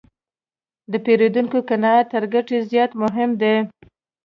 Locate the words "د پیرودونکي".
0.91-1.59